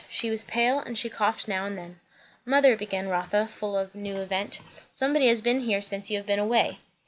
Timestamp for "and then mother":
1.67-2.75